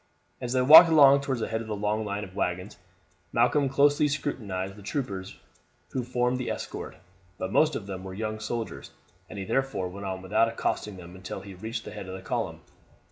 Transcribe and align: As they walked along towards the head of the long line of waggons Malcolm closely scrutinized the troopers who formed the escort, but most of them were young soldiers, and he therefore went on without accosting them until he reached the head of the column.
As 0.41 0.53
they 0.53 0.63
walked 0.63 0.89
along 0.89 1.21
towards 1.21 1.41
the 1.41 1.47
head 1.47 1.61
of 1.61 1.67
the 1.67 1.75
long 1.75 2.03
line 2.03 2.23
of 2.23 2.35
waggons 2.35 2.79
Malcolm 3.31 3.69
closely 3.69 4.07
scrutinized 4.07 4.75
the 4.75 4.81
troopers 4.81 5.37
who 5.91 6.01
formed 6.03 6.39
the 6.39 6.49
escort, 6.49 6.95
but 7.37 7.51
most 7.53 7.75
of 7.75 7.85
them 7.85 8.03
were 8.03 8.15
young 8.15 8.39
soldiers, 8.39 8.89
and 9.29 9.37
he 9.37 9.45
therefore 9.45 9.89
went 9.89 10.07
on 10.07 10.23
without 10.23 10.49
accosting 10.49 10.97
them 10.97 11.15
until 11.15 11.41
he 11.41 11.53
reached 11.53 11.85
the 11.85 11.91
head 11.93 12.07
of 12.07 12.15
the 12.15 12.21
column. 12.23 12.61